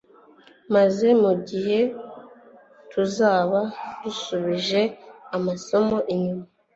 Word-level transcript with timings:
maze 0.73 1.07
mu 1.21 1.31
gihe 1.47 1.79
tuzaba 2.91 3.59
dusubije 4.01 4.81
amaso 5.37 5.79
inyuma 6.13 6.45